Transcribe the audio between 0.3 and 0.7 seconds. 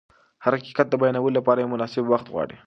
هر